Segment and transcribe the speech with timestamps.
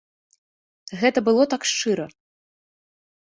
[1.01, 2.05] Гэта было так шчыра.